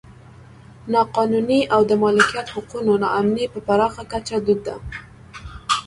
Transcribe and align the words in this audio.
نا 0.91 1.01
قانوني 1.15 1.59
او 1.73 1.81
د 1.89 1.91
مالکیت 2.03 2.47
حقونو 2.55 2.91
نا 3.01 3.07
امني 3.19 3.45
په 3.53 3.59
پراخه 3.67 4.03
کچه 4.11 4.35
دود 4.45 4.59
ده. 4.67 4.75